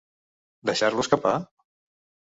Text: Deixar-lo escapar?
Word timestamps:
Deixar-lo 0.69 1.05
escapar? 1.05 1.37